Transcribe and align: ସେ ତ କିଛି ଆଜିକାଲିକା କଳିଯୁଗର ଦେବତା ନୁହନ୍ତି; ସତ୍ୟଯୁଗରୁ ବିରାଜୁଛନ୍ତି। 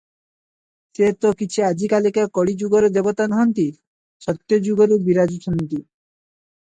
ସେ 0.99 1.09
ତ 1.25 1.31
କିଛି 1.41 1.65
ଆଜିକାଲିକା 1.67 2.25
କଳିଯୁଗର 2.37 2.89
ଦେବତା 2.95 3.27
ନୁହନ୍ତି; 3.35 3.67
ସତ୍ୟଯୁଗରୁ 4.27 4.99
ବିରାଜୁଛନ୍ତି। 5.11 5.69